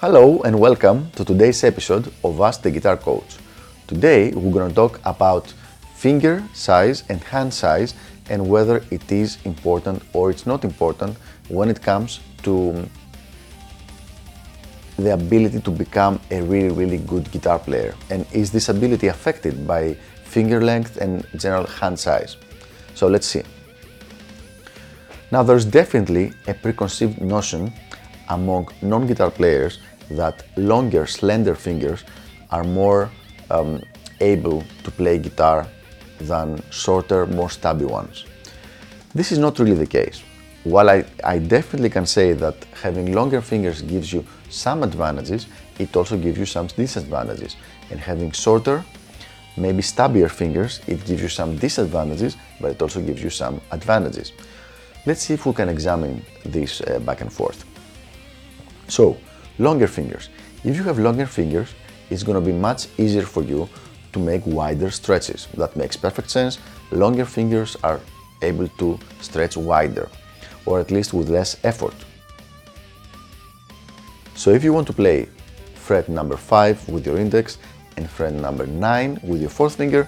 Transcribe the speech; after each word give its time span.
Hello 0.00 0.40
and 0.42 0.58
welcome 0.60 1.10
to 1.16 1.24
today's 1.24 1.64
episode 1.64 2.12
of 2.22 2.40
Ask 2.40 2.62
the 2.62 2.70
Guitar 2.70 2.96
Coach. 2.96 3.36
Today 3.88 4.30
we're 4.30 4.52
going 4.52 4.68
to 4.68 4.74
talk 4.74 5.00
about 5.04 5.52
finger 5.96 6.42
size 6.54 7.02
and 7.08 7.20
hand 7.24 7.52
size 7.52 7.94
and 8.30 8.48
whether 8.48 8.82
it 8.90 9.10
is 9.10 9.38
important 9.44 10.02
or 10.12 10.30
it's 10.30 10.46
not 10.46 10.64
important 10.64 11.16
when 11.48 11.68
it 11.68 11.82
comes 11.82 12.20
to 12.44 12.88
the 14.98 15.12
ability 15.12 15.60
to 15.60 15.70
become 15.70 16.20
a 16.30 16.42
really 16.42 16.70
really 16.70 16.98
good 16.98 17.30
guitar 17.30 17.58
player 17.58 17.94
and 18.10 18.26
is 18.32 18.50
this 18.50 18.68
ability 18.68 19.06
affected 19.06 19.66
by 19.66 19.96
finger 20.24 20.60
length 20.60 20.98
and 20.98 21.26
general 21.36 21.66
hand 21.66 21.98
size. 21.98 22.36
So 22.94 23.06
let's 23.06 23.26
see. 23.26 23.42
Now 25.30 25.42
there's 25.42 25.64
definitely 25.64 26.32
a 26.46 26.54
preconceived 26.54 27.20
notion 27.20 27.72
among 28.28 28.68
non-guitar 28.82 29.30
players 29.30 29.78
that 30.10 30.44
longer, 30.56 31.06
slender 31.06 31.54
fingers 31.54 32.04
are 32.50 32.64
more 32.64 33.10
um, 33.50 33.82
able 34.20 34.64
to 34.84 34.90
play 34.90 35.18
guitar 35.18 35.66
than 36.20 36.62
shorter, 36.70 37.26
more 37.26 37.50
stubby 37.50 37.84
ones. 37.84 38.24
This 39.14 39.32
is 39.32 39.38
not 39.38 39.58
really 39.58 39.74
the 39.74 39.86
case. 39.86 40.22
While 40.68 40.90
I, 40.90 41.04
I 41.24 41.38
definitely 41.38 41.88
can 41.88 42.04
say 42.04 42.34
that 42.34 42.54
having 42.82 43.12
longer 43.12 43.40
fingers 43.40 43.80
gives 43.80 44.12
you 44.12 44.22
some 44.50 44.82
advantages, 44.82 45.46
it 45.78 45.96
also 45.96 46.18
gives 46.18 46.38
you 46.38 46.44
some 46.44 46.66
disadvantages. 46.66 47.56
And 47.90 47.98
having 47.98 48.32
shorter, 48.32 48.84
maybe 49.56 49.80
stubbier 49.80 50.30
fingers, 50.30 50.80
it 50.86 51.02
gives 51.06 51.22
you 51.22 51.28
some 51.30 51.56
disadvantages, 51.56 52.36
but 52.60 52.72
it 52.72 52.82
also 52.82 53.00
gives 53.00 53.22
you 53.22 53.30
some 53.30 53.62
advantages. 53.72 54.32
Let's 55.06 55.22
see 55.22 55.32
if 55.32 55.46
we 55.46 55.54
can 55.54 55.70
examine 55.70 56.22
this 56.44 56.82
uh, 56.82 56.98
back 56.98 57.22
and 57.22 57.32
forth. 57.32 57.64
So, 58.88 59.16
longer 59.58 59.86
fingers. 59.86 60.28
If 60.64 60.76
you 60.76 60.82
have 60.82 60.98
longer 60.98 61.24
fingers, 61.24 61.70
it's 62.10 62.22
going 62.22 62.38
to 62.38 62.44
be 62.44 62.52
much 62.52 62.88
easier 62.98 63.22
for 63.22 63.42
you 63.42 63.70
to 64.12 64.18
make 64.18 64.42
wider 64.44 64.90
stretches. 64.90 65.48
That 65.54 65.76
makes 65.76 65.96
perfect 65.96 66.28
sense. 66.28 66.58
Longer 66.90 67.24
fingers 67.24 67.74
are 67.82 68.00
able 68.42 68.68
to 68.68 68.98
stretch 69.22 69.56
wider, 69.56 70.10
or 70.68 70.78
at 70.78 70.90
least 70.90 71.14
with 71.14 71.28
less 71.30 71.56
effort. 71.64 71.94
So 74.34 74.50
if 74.50 74.62
you 74.62 74.72
want 74.72 74.86
to 74.88 74.92
play 74.92 75.28
fret 75.74 76.08
number 76.08 76.36
5 76.36 76.88
with 76.90 77.06
your 77.06 77.18
index 77.18 77.58
and 77.96 78.08
fret 78.08 78.34
number 78.34 78.66
9 78.66 79.20
with 79.22 79.40
your 79.40 79.50
fourth 79.50 79.76
finger, 79.76 80.06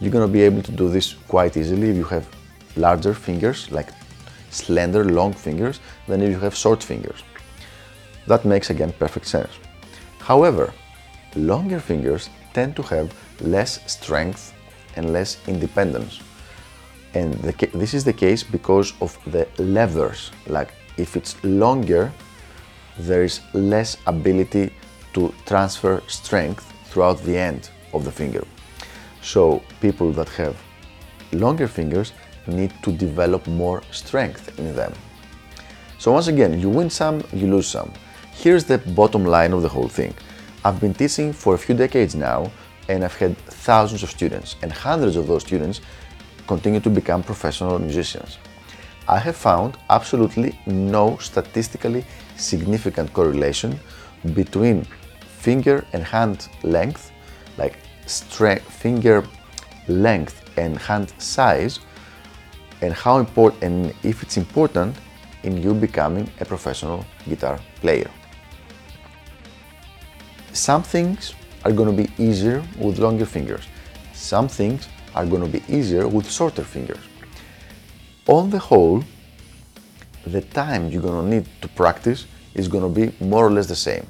you're 0.00 0.12
going 0.12 0.26
to 0.26 0.32
be 0.32 0.42
able 0.42 0.62
to 0.62 0.72
do 0.72 0.88
this 0.88 1.14
quite 1.28 1.56
easily 1.56 1.88
if 1.90 1.96
you 1.96 2.04
have 2.04 2.28
larger 2.76 3.14
fingers, 3.14 3.70
like 3.70 3.88
slender, 4.50 5.04
long 5.04 5.32
fingers, 5.32 5.80
than 6.06 6.20
if 6.22 6.30
you 6.30 6.38
have 6.38 6.54
short 6.54 6.82
fingers. 6.82 7.22
That 8.26 8.44
makes 8.44 8.70
again 8.70 8.92
perfect 8.98 9.26
sense. 9.26 9.52
However, 10.18 10.72
longer 11.34 11.80
fingers 11.80 12.28
tend 12.52 12.76
to 12.76 12.82
have 12.82 13.12
less 13.40 13.80
strength 13.90 14.52
and 14.96 15.12
less 15.12 15.38
independence. 15.48 16.20
And 17.14 17.34
the, 17.34 17.52
this 17.74 17.94
is 17.94 18.04
the 18.04 18.12
case 18.12 18.42
because 18.42 18.94
of 19.00 19.18
the 19.26 19.46
levers. 19.58 20.30
Like 20.46 20.72
if 20.96 21.16
it's 21.16 21.42
longer, 21.44 22.12
there 22.98 23.22
is 23.22 23.40
less 23.52 23.96
ability 24.06 24.72
to 25.14 25.34
transfer 25.46 26.02
strength 26.06 26.72
throughout 26.86 27.22
the 27.22 27.36
end 27.36 27.70
of 27.92 28.04
the 28.04 28.12
finger. 28.12 28.44
So 29.20 29.62
people 29.80 30.12
that 30.12 30.28
have 30.30 30.56
longer 31.32 31.68
fingers 31.68 32.12
need 32.46 32.72
to 32.82 32.92
develop 32.92 33.46
more 33.46 33.82
strength 33.90 34.58
in 34.58 34.74
them. 34.74 34.92
So 35.98 36.12
once 36.12 36.26
again, 36.26 36.58
you 36.58 36.68
win 36.68 36.90
some, 36.90 37.22
you 37.32 37.46
lose 37.46 37.68
some. 37.68 37.92
Here's 38.32 38.64
the 38.64 38.78
bottom 38.78 39.24
line 39.24 39.52
of 39.52 39.62
the 39.62 39.68
whole 39.68 39.88
thing. 39.88 40.14
I've 40.64 40.80
been 40.80 40.94
teaching 40.94 41.32
for 41.32 41.54
a 41.54 41.58
few 41.58 41.74
decades 41.74 42.14
now 42.14 42.50
and 42.88 43.04
I've 43.04 43.16
had 43.16 43.36
thousands 43.38 44.02
of 44.02 44.10
students 44.10 44.56
and 44.62 44.72
hundreds 44.72 45.16
of 45.16 45.26
those 45.26 45.42
students 45.42 45.80
continue 46.46 46.80
to 46.80 46.90
become 46.90 47.22
professional 47.22 47.78
musicians. 47.78 48.38
I 49.08 49.18
have 49.18 49.36
found 49.36 49.76
absolutely 49.90 50.58
no 50.66 51.16
statistically 51.18 52.04
significant 52.36 53.12
correlation 53.12 53.78
between 54.34 54.86
finger 55.20 55.84
and 55.92 56.04
hand 56.04 56.48
length, 56.62 57.10
like 57.58 57.78
strength, 58.06 58.64
finger 58.70 59.24
length 59.88 60.42
and 60.56 60.78
hand 60.78 61.12
size, 61.18 61.80
and 62.80 62.92
how 62.92 63.18
important 63.18 63.62
and 63.62 63.94
if 64.02 64.22
it's 64.22 64.36
important 64.36 64.96
in 65.42 65.60
you 65.60 65.74
becoming 65.74 66.30
a 66.40 66.44
professional 66.44 67.04
guitar 67.28 67.58
player. 67.80 68.10
Some 70.52 70.82
things 70.82 71.34
are 71.64 71.72
going 71.72 71.96
to 71.96 72.02
be 72.02 72.10
easier 72.22 72.62
with 72.78 72.98
longer 72.98 73.26
fingers. 73.26 73.66
Some 74.12 74.48
things 74.48 74.88
are 75.14 75.26
going 75.26 75.42
to 75.42 75.48
be 75.48 75.62
easier 75.68 76.08
with 76.08 76.30
shorter 76.30 76.64
fingers. 76.64 77.00
On 78.26 78.50
the 78.50 78.58
whole, 78.58 79.02
the 80.26 80.40
time 80.40 80.88
you're 80.88 81.02
going 81.02 81.24
to 81.24 81.36
need 81.36 81.46
to 81.60 81.68
practice 81.68 82.26
is 82.54 82.68
going 82.68 82.82
to 82.82 83.00
be 83.00 83.12
more 83.24 83.46
or 83.46 83.50
less 83.50 83.66
the 83.66 83.76
same. 83.76 84.06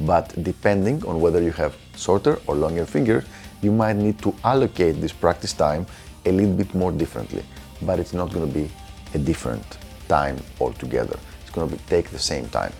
But 0.00 0.34
depending 0.42 1.04
on 1.06 1.20
whether 1.20 1.42
you 1.42 1.52
have 1.52 1.76
shorter 1.96 2.38
or 2.46 2.54
longer 2.54 2.84
fingers, 2.84 3.24
you 3.62 3.72
might 3.72 3.96
need 3.96 4.18
to 4.22 4.34
allocate 4.44 5.00
this 5.00 5.12
practice 5.12 5.52
time 5.52 5.86
a 6.24 6.32
little 6.32 6.52
bit 6.52 6.74
more 6.74 6.92
differently. 6.92 7.42
But 7.82 7.98
it's 7.98 8.12
not 8.12 8.32
going 8.32 8.46
to 8.46 8.52
be 8.52 8.70
a 9.14 9.18
different 9.18 9.64
time 10.08 10.38
altogether. 10.60 11.18
It's 11.42 11.50
going 11.50 11.68
to 11.68 11.76
be, 11.76 11.82
take 11.88 12.10
the 12.10 12.18
same 12.18 12.48
time. 12.48 12.72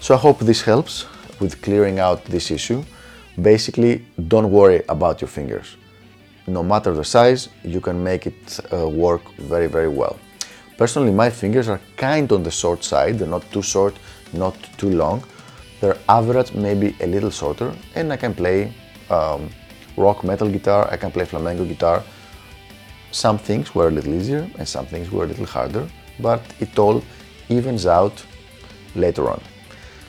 So 0.00 0.14
I 0.14 0.18
hope 0.18 0.38
this 0.40 0.62
helps 0.62 1.06
with 1.40 1.62
clearing 1.62 1.98
out 1.98 2.24
this 2.24 2.50
issue. 2.50 2.84
Basically, 3.40 4.04
don't 4.28 4.50
worry 4.50 4.82
about 4.88 5.20
your 5.20 5.28
fingers. 5.28 5.76
No 6.46 6.62
matter 6.62 6.92
the 6.92 7.04
size, 7.04 7.48
you 7.62 7.80
can 7.80 8.02
make 8.02 8.26
it 8.26 8.60
uh, 8.72 8.88
work 8.88 9.22
very, 9.36 9.66
very 9.66 9.88
well. 9.88 10.18
Personally, 10.76 11.12
my 11.12 11.30
fingers 11.30 11.68
are 11.68 11.80
kind 11.96 12.30
on 12.32 12.42
the 12.42 12.50
short 12.50 12.82
side. 12.82 13.18
They're 13.18 13.28
not 13.28 13.50
too 13.52 13.62
short, 13.62 13.94
not 14.32 14.56
too 14.76 14.90
long. 14.90 15.22
They're 15.80 15.98
average, 16.08 16.54
maybe 16.54 16.96
a 17.00 17.06
little 17.06 17.30
shorter, 17.30 17.72
and 17.94 18.12
I 18.12 18.16
can 18.16 18.34
play 18.34 18.72
um, 19.10 19.50
rock 19.96 20.24
metal 20.24 20.48
guitar, 20.48 20.88
I 20.90 20.96
can 20.96 21.10
play 21.10 21.24
flamenco 21.24 21.64
guitar. 21.64 22.02
Some 23.10 23.38
things 23.38 23.74
were 23.74 23.88
a 23.88 23.90
little 23.90 24.14
easier 24.14 24.48
and 24.58 24.66
some 24.66 24.86
things 24.86 25.10
were 25.10 25.24
a 25.24 25.26
little 25.26 25.46
harder, 25.46 25.86
but 26.18 26.42
it 26.60 26.78
all 26.78 27.02
evens 27.48 27.86
out 27.86 28.24
later 28.94 29.28
on. 29.28 29.40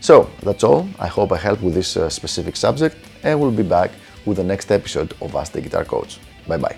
So 0.00 0.30
that's 0.42 0.64
all. 0.64 0.88
I 0.98 1.08
hope 1.08 1.32
I 1.32 1.36
helped 1.36 1.62
with 1.62 1.74
this 1.74 1.96
uh, 1.96 2.08
specific 2.08 2.56
subject 2.56 2.96
and 3.22 3.38
we'll 3.40 3.50
be 3.50 3.62
back 3.62 3.90
with 4.26 4.36
the 4.36 4.44
next 4.44 4.70
episode 4.70 5.14
of 5.20 5.34
Ask 5.34 5.52
the 5.52 5.60
Guitar 5.60 5.84
Coach. 5.84 6.18
Bye 6.46 6.58
bye. 6.58 6.76